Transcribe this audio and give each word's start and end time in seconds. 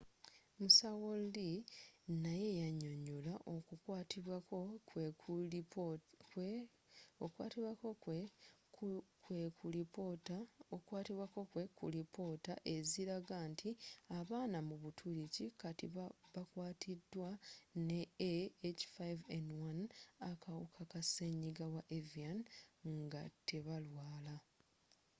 musawo 0.59 1.09
lee 1.33 1.65
naye 2.23 2.49
yanyonyola 2.63 3.33
oku 3.55 3.73
kwatibwako 10.87 11.49
kwe 11.77 11.77
ku 11.77 11.85
lipoota 12.13 12.53
eziraga 12.75 13.37
nti 13.51 13.69
abaana 14.19 14.57
mu 14.67 14.75
butuluki 14.83 15.45
kati 15.61 15.85
bakwaatiddwa 16.35 17.29
ne 17.87 17.99
ah5n1 18.29 19.79
akawuka 20.31 20.81
ka 20.91 21.01
senyiga 21.11 21.65
wa 21.73 21.81
avian 21.97 22.37
nga 22.97 23.21
tebalwala 23.47 24.35